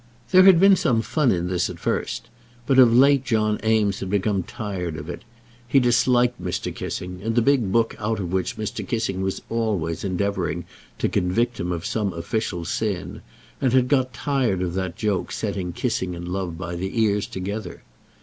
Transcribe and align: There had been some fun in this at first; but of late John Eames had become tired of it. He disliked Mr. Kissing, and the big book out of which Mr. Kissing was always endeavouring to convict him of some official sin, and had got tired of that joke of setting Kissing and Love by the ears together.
There 0.31 0.45
had 0.45 0.59
been 0.59 0.75
some 0.75 1.03
fun 1.03 1.31
in 1.31 1.47
this 1.47 1.69
at 1.69 1.77
first; 1.77 2.27
but 2.65 2.79
of 2.79 2.91
late 2.91 3.23
John 3.23 3.59
Eames 3.63 3.99
had 3.99 4.09
become 4.09 4.41
tired 4.41 4.97
of 4.97 5.07
it. 5.11 5.21
He 5.67 5.79
disliked 5.79 6.41
Mr. 6.41 6.73
Kissing, 6.73 7.21
and 7.21 7.35
the 7.35 7.41
big 7.43 7.71
book 7.71 7.95
out 7.99 8.19
of 8.19 8.33
which 8.33 8.57
Mr. 8.57 8.83
Kissing 8.87 9.21
was 9.21 9.43
always 9.47 10.03
endeavouring 10.03 10.65
to 10.97 11.07
convict 11.07 11.59
him 11.59 11.71
of 11.71 11.85
some 11.85 12.13
official 12.13 12.65
sin, 12.65 13.21
and 13.61 13.73
had 13.73 13.89
got 13.89 14.11
tired 14.11 14.63
of 14.63 14.73
that 14.73 14.95
joke 14.97 15.27
of 15.27 15.35
setting 15.35 15.71
Kissing 15.71 16.15
and 16.15 16.27
Love 16.27 16.57
by 16.57 16.75
the 16.75 16.99
ears 16.99 17.27
together. 17.27 17.83